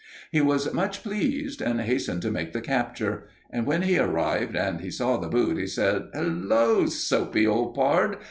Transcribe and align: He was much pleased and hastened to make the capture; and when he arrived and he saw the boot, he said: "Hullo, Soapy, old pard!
He 0.31 0.41
was 0.41 0.73
much 0.73 1.03
pleased 1.03 1.61
and 1.61 1.79
hastened 1.79 2.23
to 2.23 2.31
make 2.31 2.53
the 2.53 2.59
capture; 2.61 3.27
and 3.51 3.67
when 3.67 3.83
he 3.83 3.99
arrived 3.99 4.55
and 4.55 4.81
he 4.81 4.89
saw 4.89 5.17
the 5.17 5.27
boot, 5.29 5.59
he 5.59 5.67
said: 5.67 6.07
"Hullo, 6.15 6.87
Soapy, 6.87 7.45
old 7.45 7.75
pard! 7.75 8.17